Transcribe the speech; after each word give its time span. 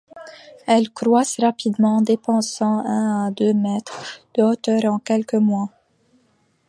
Elles 0.65 0.89
croissent 0.89 1.39
rapidement, 1.39 2.01
dépassant 2.01 2.83
un 2.87 3.27
à 3.27 3.29
deux 3.29 3.53
mètres 3.53 4.19
de 4.33 4.41
hauteur 4.41 4.85
en 4.85 4.97
quelques 4.97 5.35
mois. 5.35 5.69